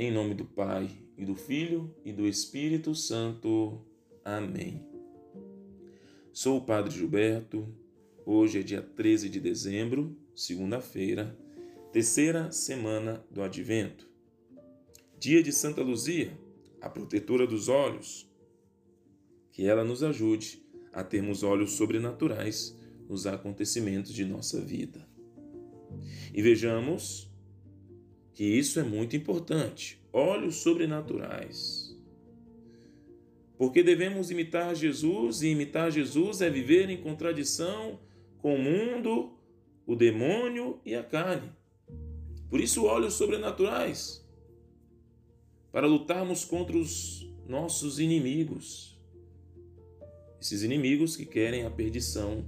Em 0.00 0.12
nome 0.12 0.32
do 0.32 0.44
Pai, 0.44 0.88
e 1.16 1.24
do 1.24 1.34
Filho, 1.34 1.92
e 2.04 2.12
do 2.12 2.24
Espírito 2.24 2.94
Santo. 2.94 3.84
Amém. 4.24 4.86
Sou 6.32 6.58
o 6.58 6.64
Padre 6.64 6.94
Gilberto. 6.94 7.66
Hoje 8.24 8.60
é 8.60 8.62
dia 8.62 8.80
13 8.80 9.28
de 9.28 9.40
dezembro, 9.40 10.16
segunda-feira, 10.36 11.36
terceira 11.92 12.52
semana 12.52 13.26
do 13.28 13.42
Advento. 13.42 14.08
Dia 15.18 15.42
de 15.42 15.50
Santa 15.50 15.82
Luzia, 15.82 16.30
a 16.80 16.88
protetora 16.88 17.44
dos 17.44 17.68
olhos. 17.68 18.30
Que 19.50 19.66
ela 19.66 19.82
nos 19.82 20.04
ajude 20.04 20.62
a 20.92 21.02
termos 21.02 21.42
olhos 21.42 21.72
sobrenaturais 21.72 22.72
nos 23.08 23.26
acontecimentos 23.26 24.14
de 24.14 24.24
nossa 24.24 24.60
vida. 24.60 25.04
E 26.32 26.40
vejamos 26.40 27.27
que 28.38 28.44
isso 28.44 28.78
é 28.78 28.84
muito 28.84 29.16
importante. 29.16 30.00
Olhos 30.12 30.58
sobrenaturais. 30.58 31.92
Porque 33.56 33.82
devemos 33.82 34.30
imitar 34.30 34.76
Jesus 34.76 35.42
e 35.42 35.48
imitar 35.48 35.90
Jesus 35.90 36.40
é 36.40 36.48
viver 36.48 36.88
em 36.88 36.98
contradição 36.98 37.98
com 38.38 38.54
o 38.54 38.58
mundo, 38.62 39.36
o 39.84 39.96
demônio 39.96 40.80
e 40.84 40.94
a 40.94 41.02
carne. 41.02 41.50
Por 42.48 42.60
isso, 42.60 42.84
olhos 42.84 43.14
sobrenaturais 43.14 44.24
para 45.72 45.88
lutarmos 45.88 46.44
contra 46.44 46.78
os 46.78 47.28
nossos 47.44 47.98
inimigos. 47.98 48.96
Esses 50.40 50.62
inimigos 50.62 51.16
que 51.16 51.26
querem 51.26 51.66
a 51.66 51.70
perdição 51.72 52.46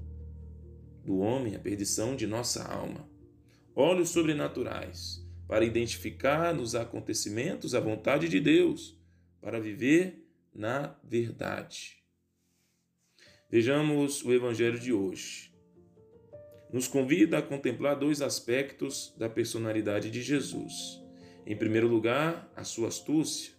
do 1.04 1.18
homem, 1.18 1.56
a 1.56 1.58
perdição 1.58 2.14
de 2.14 2.28
nossa 2.28 2.62
alma. 2.62 3.10
Olhos 3.74 4.10
sobrenaturais 4.10 5.28
para 5.50 5.64
identificar 5.64 6.54
nos 6.54 6.76
acontecimentos 6.76 7.74
a 7.74 7.80
vontade 7.80 8.28
de 8.28 8.38
Deus, 8.38 8.96
para 9.40 9.58
viver 9.58 10.24
na 10.54 10.96
verdade. 11.02 12.04
Vejamos 13.50 14.24
o 14.24 14.32
Evangelho 14.32 14.78
de 14.78 14.92
hoje. 14.92 15.52
Nos 16.72 16.86
convida 16.86 17.38
a 17.38 17.42
contemplar 17.42 17.98
dois 17.98 18.22
aspectos 18.22 19.12
da 19.18 19.28
personalidade 19.28 20.08
de 20.08 20.22
Jesus. 20.22 21.02
Em 21.44 21.56
primeiro 21.56 21.88
lugar, 21.88 22.48
a 22.54 22.62
sua 22.62 22.86
astúcia, 22.86 23.52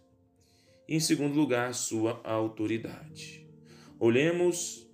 e 0.87 0.95
em 0.95 0.99
segundo 1.01 1.35
lugar, 1.35 1.71
a 1.71 1.73
sua 1.73 2.21
autoridade. 2.23 3.45
Olhemos 3.99 4.89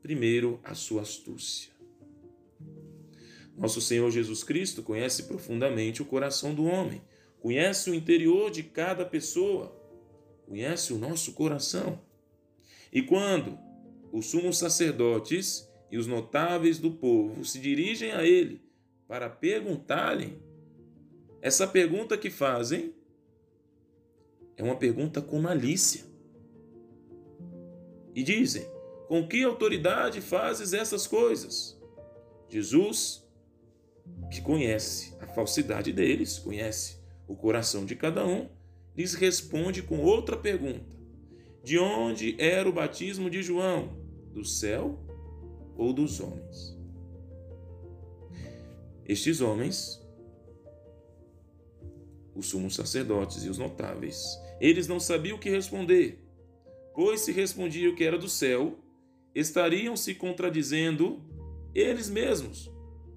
primeiro 0.00 0.60
a 0.62 0.72
sua 0.72 1.02
astúcia. 1.02 1.71
Nosso 3.56 3.80
Senhor 3.80 4.10
Jesus 4.10 4.42
Cristo 4.42 4.82
conhece 4.82 5.24
profundamente 5.24 6.02
o 6.02 6.06
coração 6.06 6.54
do 6.54 6.64
homem, 6.64 7.02
conhece 7.40 7.90
o 7.90 7.94
interior 7.94 8.50
de 8.50 8.62
cada 8.62 9.04
pessoa, 9.04 9.76
conhece 10.46 10.92
o 10.92 10.98
nosso 10.98 11.32
coração. 11.32 12.00
E 12.92 13.02
quando 13.02 13.58
os 14.12 14.26
sumos 14.26 14.58
sacerdotes 14.58 15.68
e 15.90 15.98
os 15.98 16.06
notáveis 16.06 16.78
do 16.78 16.90
povo 16.90 17.44
se 17.44 17.58
dirigem 17.58 18.12
a 18.12 18.24
ele 18.26 18.62
para 19.06 19.28
perguntar-lhe, 19.28 20.38
essa 21.40 21.66
pergunta 21.66 22.16
que 22.16 22.30
fazem 22.30 22.94
é 24.56 24.62
uma 24.62 24.76
pergunta 24.76 25.20
com 25.20 25.40
malícia. 25.40 26.04
E 28.14 28.22
dizem: 28.22 28.64
Com 29.08 29.26
que 29.26 29.42
autoridade 29.42 30.20
fazes 30.20 30.72
essas 30.72 31.06
coisas? 31.06 31.78
Jesus 32.48 33.21
que 34.30 34.40
conhece 34.40 35.14
a 35.20 35.26
falsidade 35.26 35.92
deles, 35.92 36.38
conhece 36.38 36.96
o 37.26 37.36
coração 37.36 37.84
de 37.84 37.94
cada 37.94 38.26
um, 38.26 38.48
lhes 38.96 39.14
responde 39.14 39.82
com 39.82 40.00
outra 40.00 40.36
pergunta: 40.36 40.96
De 41.62 41.78
onde 41.78 42.36
era 42.38 42.68
o 42.68 42.72
batismo 42.72 43.30
de 43.30 43.42
João? 43.42 44.00
Do 44.32 44.44
céu 44.44 44.98
ou 45.76 45.92
dos 45.92 46.20
homens? 46.20 46.78
Estes 49.06 49.40
homens, 49.40 50.00
os 52.34 52.46
sumos 52.46 52.74
sacerdotes 52.74 53.44
e 53.44 53.48
os 53.48 53.58
notáveis, 53.58 54.24
eles 54.60 54.86
não 54.86 55.00
sabiam 55.00 55.36
o 55.36 55.40
que 55.40 55.50
responder, 55.50 56.24
pois 56.94 57.20
se 57.20 57.32
respondiam 57.32 57.94
que 57.94 58.04
era 58.04 58.16
do 58.16 58.28
céu, 58.28 58.78
estariam 59.34 59.96
se 59.96 60.14
contradizendo 60.14 61.20
eles 61.74 62.08
mesmos, 62.08 62.70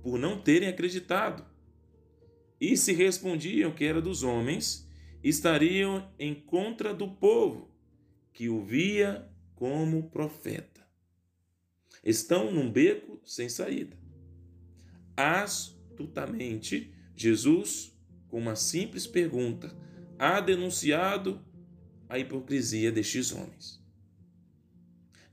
por 0.06 0.20
não 0.20 0.40
terem 0.40 0.70
acreditado. 0.70 1.44
E 2.62 2.78
se 2.78 2.94
respondiam 2.94 3.74
que 3.74 3.84
era 3.84 4.00
dos 4.00 4.22
homens, 4.22 4.88
estariam 5.24 6.14
em 6.20 6.36
contra 6.36 6.94
do 6.94 7.08
povo, 7.08 7.72
que 8.32 8.48
o 8.48 8.64
via 8.64 9.28
como 9.56 10.08
profeta. 10.12 10.88
Estão 12.04 12.52
num 12.52 12.72
beco 12.72 13.20
sem 13.26 13.50
saída. 13.50 13.98
Astutamente, 15.18 16.94
Jesus, 17.16 17.92
com 18.28 18.38
uma 18.38 18.56
simples 18.56 19.08
pergunta, 19.08 19.76
ha 20.20 20.40
denunciado 20.40 21.44
a 22.08 22.20
hipocrisia 22.20 22.92
destes 22.92 23.32
homens. 23.32 23.84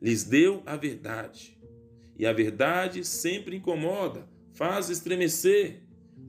Lhes 0.00 0.24
deu 0.24 0.62
a 0.64 0.76
verdade, 0.76 1.60
e 2.16 2.24
a 2.24 2.32
verdade 2.32 3.04
sempre 3.04 3.54
incomoda 3.54 4.31
faz 4.52 4.90
estremecer, 4.90 5.80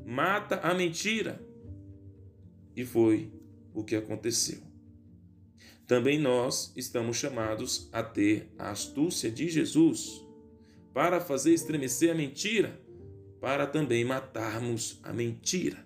mata 0.06 0.56
a 0.58 0.74
mentira. 0.74 1.42
E 2.76 2.84
foi 2.86 3.32
o 3.74 3.84
que 3.84 3.96
aconteceu. 3.96 4.62
Também 5.86 6.18
nós 6.18 6.74
estamos 6.76 7.18
chamados 7.18 7.90
a 7.92 8.02
ter 8.02 8.52
a 8.58 8.72
astúcia 8.72 9.30
de 9.30 9.50
Jesus 9.50 10.24
para 10.94 11.20
fazer 11.20 11.54
estremecer 11.54 12.12
a 12.12 12.16
mentira, 12.16 12.80
para 13.42 13.68
também 13.68 14.06
matarmos 14.06 15.00
a 15.04 15.12
mentira. 15.12 15.86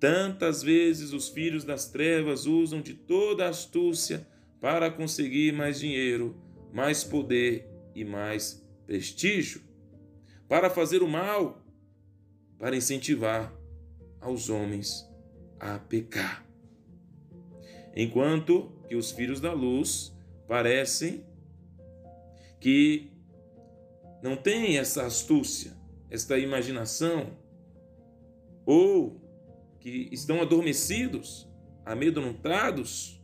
Tantas 0.00 0.62
vezes 0.62 1.12
os 1.12 1.28
filhos 1.28 1.64
das 1.64 1.88
trevas 1.88 2.44
usam 2.44 2.82
de 2.82 2.92
toda 2.92 3.46
a 3.46 3.50
astúcia 3.50 4.26
para 4.60 4.90
conseguir 4.90 5.52
mais 5.52 5.78
dinheiro, 5.78 6.36
mais 6.72 7.04
poder 7.04 7.68
e 7.94 8.04
mais 8.04 8.66
prestígio 8.86 9.62
para 10.54 10.70
fazer 10.70 11.02
o 11.02 11.08
mal, 11.08 11.60
para 12.60 12.76
incentivar 12.76 13.52
aos 14.20 14.48
homens 14.48 15.04
a 15.58 15.80
pecar. 15.80 16.46
Enquanto 17.92 18.70
que 18.86 18.94
os 18.94 19.10
filhos 19.10 19.40
da 19.40 19.52
luz 19.52 20.16
parecem 20.46 21.26
que 22.60 23.10
não 24.22 24.36
têm 24.36 24.78
essa 24.78 25.04
astúcia, 25.04 25.76
esta 26.08 26.38
imaginação, 26.38 27.36
ou 28.64 29.20
que 29.80 30.08
estão 30.12 30.40
adormecidos, 30.40 31.50
amedrontados, 31.84 33.20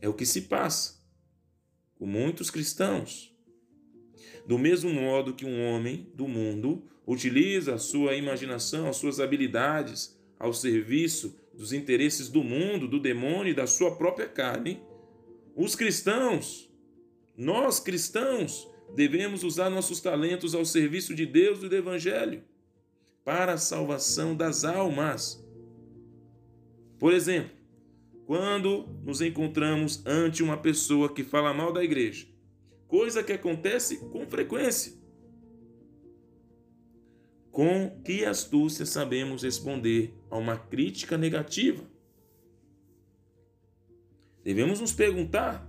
é 0.00 0.08
o 0.08 0.14
que 0.14 0.24
se 0.24 0.42
passa 0.42 1.04
com 1.96 2.06
muitos 2.06 2.48
cristãos. 2.48 3.31
Do 4.46 4.58
mesmo 4.58 4.90
modo 4.90 5.34
que 5.34 5.44
um 5.44 5.68
homem 5.68 6.08
do 6.14 6.26
mundo 6.26 6.82
utiliza 7.06 7.74
a 7.74 7.78
sua 7.78 8.14
imaginação, 8.14 8.88
as 8.88 8.96
suas 8.96 9.20
habilidades 9.20 10.18
ao 10.38 10.52
serviço 10.52 11.36
dos 11.54 11.72
interesses 11.72 12.28
do 12.28 12.42
mundo, 12.42 12.88
do 12.88 12.98
demônio 12.98 13.50
e 13.50 13.54
da 13.54 13.66
sua 13.66 13.96
própria 13.96 14.28
carne, 14.28 14.80
os 15.54 15.76
cristãos, 15.76 16.70
nós 17.36 17.78
cristãos, 17.78 18.68
devemos 18.94 19.44
usar 19.44 19.70
nossos 19.70 20.00
talentos 20.00 20.54
ao 20.54 20.64
serviço 20.64 21.14
de 21.14 21.26
Deus 21.26 21.62
e 21.62 21.68
do 21.68 21.76
Evangelho 21.76 22.42
para 23.24 23.54
a 23.54 23.58
salvação 23.58 24.34
das 24.34 24.64
almas. 24.64 25.42
Por 26.98 27.12
exemplo, 27.12 27.50
quando 28.26 28.88
nos 29.04 29.20
encontramos 29.20 30.04
ante 30.06 30.42
uma 30.42 30.56
pessoa 30.56 31.12
que 31.12 31.22
fala 31.22 31.52
mal 31.52 31.72
da 31.72 31.84
igreja, 31.84 32.26
coisa 32.92 33.22
que 33.22 33.32
acontece 33.32 33.96
com 34.10 34.26
frequência. 34.26 34.92
Com 37.50 38.02
que 38.02 38.22
astúcia 38.22 38.84
sabemos 38.84 39.42
responder 39.42 40.12
a 40.30 40.36
uma 40.36 40.58
crítica 40.58 41.16
negativa? 41.16 41.82
Devemos 44.44 44.78
nos 44.78 44.92
perguntar. 44.92 45.66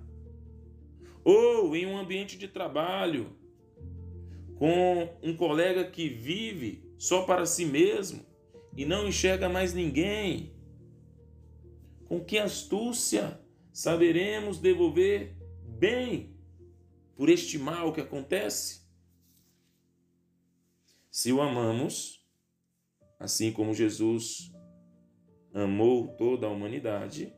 Ou 1.24 1.74
em 1.78 1.86
um 1.86 1.98
ambiente 1.98 2.38
de 2.38 2.50
trabalho, 2.50 3.34
com 4.58 5.08
um 5.24 5.34
colega 5.34 5.86
que 5.86 6.10
vive 6.10 6.84
só 6.98 7.24
para 7.24 7.46
si 7.46 7.64
mesmo 7.64 8.26
e 8.76 8.84
não 8.84 9.08
enxerga 9.08 9.48
mais 9.48 9.74
ninguém, 9.74 10.54
com 12.06 12.22
que 12.22 12.38
astúcia 12.38 13.40
saberemos 13.72 14.60
devolver 14.60 15.38
bem 15.66 16.33
por 17.16 17.30
este 17.30 17.58
mal 17.58 17.94
que 17.94 18.02
acontece? 18.02 18.82
Se 21.10 21.32
o 21.32 21.42
amamos, 21.42 22.26
assim 23.20 23.52
como 23.52 23.74
Jesus 23.74 24.52
amou 25.54 26.08
toda 26.16 26.48
a 26.48 26.50
humanidade, 26.50 27.34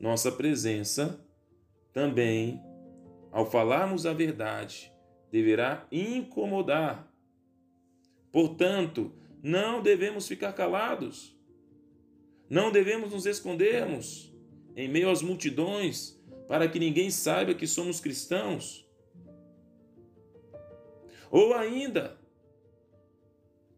nossa 0.00 0.32
presença 0.32 1.24
também, 1.92 2.60
ao 3.30 3.48
falarmos 3.48 4.04
a 4.04 4.12
verdade, 4.12 4.92
deverá 5.30 5.86
incomodar. 5.92 7.08
Portanto, 8.32 9.12
não 9.42 9.82
devemos 9.82 10.26
ficar 10.26 10.52
calados. 10.52 11.36
Não 12.48 12.70
devemos 12.70 13.12
nos 13.12 13.26
escondermos 13.26 14.34
em 14.76 14.88
meio 14.88 15.10
às 15.10 15.22
multidões 15.22 16.20
para 16.48 16.68
que 16.68 16.78
ninguém 16.78 17.10
saiba 17.10 17.54
que 17.54 17.66
somos 17.66 18.00
cristãos. 18.00 18.81
Ou 21.32 21.54
ainda, 21.54 22.18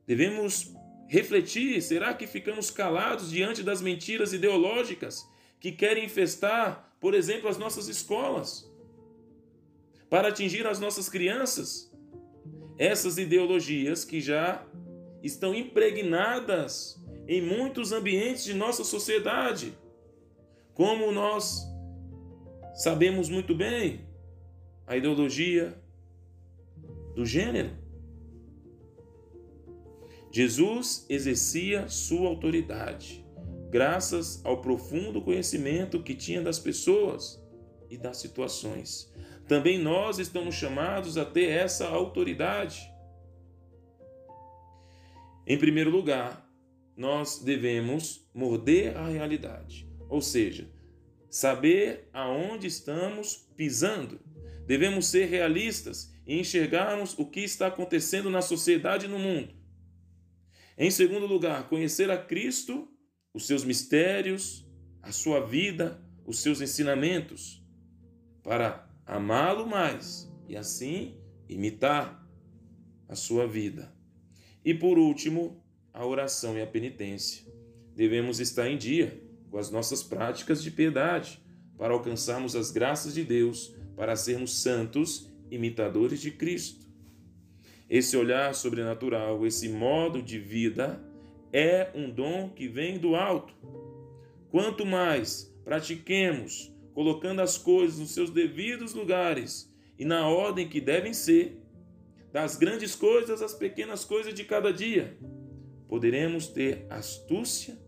devemos 0.05 0.75
refletir: 1.07 1.81
será 1.81 2.13
que 2.13 2.27
ficamos 2.27 2.69
calados 2.69 3.31
diante 3.31 3.63
das 3.63 3.81
mentiras 3.81 4.33
ideológicas 4.33 5.25
que 5.61 5.71
querem 5.71 6.07
infestar, 6.07 6.93
por 7.01 7.15
exemplo, 7.15 7.49
as 7.49 7.57
nossas 7.57 7.87
escolas, 7.87 8.69
para 10.11 10.29
atingir 10.29 10.67
as 10.67 10.81
nossas 10.81 11.09
crianças? 11.09 11.95
Essas 12.77 13.19
ideologias 13.19 14.05
que 14.05 14.21
já 14.21 14.67
estão 15.23 15.55
impregnadas 15.55 17.01
em 17.29 17.41
muitos 17.41 17.93
ambientes 17.93 18.43
de 18.43 18.53
nossa 18.53 18.83
sociedade. 18.83 19.79
Como 20.75 21.13
nós 21.13 21.65
sabemos 22.75 23.29
muito 23.29 23.55
bem, 23.55 24.05
a 24.89 24.97
ideologia 24.97 25.81
do 27.15 27.25
gênero. 27.25 27.71
Jesus 30.31 31.07
exercia 31.09 31.89
sua 31.89 32.29
autoridade, 32.29 33.25
graças 33.71 34.45
ao 34.45 34.61
profundo 34.61 35.23
conhecimento 35.23 36.03
que 36.03 36.15
tinha 36.15 36.43
das 36.43 36.59
pessoas 36.59 37.41
e 37.89 37.97
das 37.97 38.17
situações. 38.17 39.13
Também 39.47 39.79
nós 39.79 40.19
estamos 40.19 40.55
chamados 40.55 41.17
a 41.17 41.25
ter 41.25 41.51
essa 41.51 41.87
autoridade. 41.87 42.93
Em 45.47 45.59
primeiro 45.59 45.91
lugar, 45.91 46.51
nós 46.97 47.41
devemos 47.41 48.29
morder 48.33 48.97
a 48.97 49.09
realidade, 49.09 49.89
ou 50.09 50.23
seja, 50.23 50.71
saber 51.29 52.09
aonde 52.13 52.67
estamos 52.67 53.49
pisando. 53.57 54.21
Devemos 54.67 55.07
ser 55.07 55.27
realistas 55.27 56.14
e 56.27 56.39
enxergarmos 56.39 57.19
o 57.19 57.27
que 57.27 57.41
está 57.41 57.67
acontecendo 57.67 58.31
na 58.31 58.41
sociedade 58.41 59.07
e 59.07 59.09
no 59.09 59.19
mundo. 59.19 59.55
Em 60.77 60.91
segundo 60.91 61.27
lugar, 61.27 61.69
conhecer 61.69 62.11
a 62.11 62.17
Cristo, 62.17 62.89
os 63.33 63.47
seus 63.47 63.65
mistérios, 63.65 64.67
a 65.03 65.13
sua 65.13 65.45
vida, 65.45 66.03
os 66.27 66.39
seus 66.39 66.61
ensinamentos, 66.61 67.63
para 68.43 68.89
amá-lo 69.07 69.67
mais 69.67 70.31
e 70.49 70.57
assim 70.57 71.17
imitar 71.49 72.27
a 73.09 73.15
sua 73.15 73.47
vida. 73.47 73.95
E 74.65 74.75
por 74.75 74.99
último, 74.99 75.63
a 75.93 76.05
oração 76.05 76.57
e 76.57 76.63
a 76.63 76.67
penitência. 76.67 77.45
Devemos 77.95 78.41
estar 78.41 78.69
em 78.69 78.77
dia 78.77 79.23
com 79.51 79.59
as 79.59 79.71
nossas 79.71 80.03
práticas 80.03 80.63
de 80.63 80.71
piedade 80.71 81.41
para 81.79 81.93
alcançarmos 81.93 82.57
as 82.57 82.71
graças 82.71 83.15
de 83.15 83.23
Deus, 83.23 83.75
para 83.95 84.17
sermos 84.17 84.57
santos 84.61 85.33
imitadores 85.51 86.21
de 86.21 86.31
Cristo. 86.31 86.87
Esse 87.89 88.17
olhar 88.17 88.55
sobrenatural, 88.55 89.47
esse 89.47 89.69
modo 89.69 90.23
de 90.23 90.39
vida 90.39 91.03
é 91.53 91.91
um 91.95 92.11
dom 92.11 92.49
que 92.49 92.67
vem 92.67 92.99
do 92.99 93.15
alto. 93.15 93.55
Quanto 94.51 94.85
mais 94.85 95.55
pratiquemos, 95.65 96.73
colocando 96.93 97.41
as 97.41 97.59
coisas 97.59 97.99
nos 97.99 98.13
seus 98.13 98.31
devidos 98.31 98.95
lugares 98.95 99.73
e 99.99 100.05
na 100.05 100.29
ordem 100.29 100.69
que 100.69 100.81
devem 100.81 101.13
ser, 101.13 101.61
das 102.33 102.57
grandes 102.57 102.97
coisas 102.97 103.41
às 103.43 103.55
pequenas 103.55 104.05
coisas 104.05 104.35
de 104.35 104.43
cada 104.43 104.73
dia, 104.73 105.17
poderemos 105.87 106.49
ter 106.49 106.85
astúcia 106.91 107.79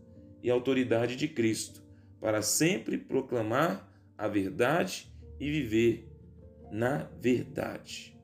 e 0.41 0.49
autoridade 0.49 1.17
de 1.17 1.27
Cristo 1.27 1.83
para 2.21 2.41
sempre 2.41 2.97
proclamar 2.97 3.91
a 4.17 4.27
verdade 4.27 5.11
e 5.39 5.51
viver 5.51 6.07
na 6.71 7.09
verdade. 7.19 8.17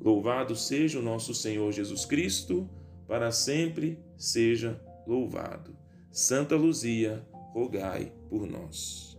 Louvado 0.00 0.54
seja 0.54 0.98
o 0.98 1.02
nosso 1.02 1.34
Senhor 1.34 1.72
Jesus 1.72 2.04
Cristo, 2.04 2.68
para 3.06 3.30
sempre 3.30 3.98
seja 4.16 4.80
louvado. 5.06 5.76
Santa 6.10 6.56
Luzia, 6.56 7.26
rogai 7.52 8.12
por 8.28 8.46
nós. 8.46 9.13